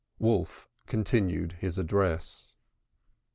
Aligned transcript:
Wolf 0.17 0.67
continued 0.87 1.51
his 1.59 1.77
address. 1.77 2.53